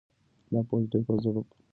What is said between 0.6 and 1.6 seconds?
پوسټ ډېر په زړه پورې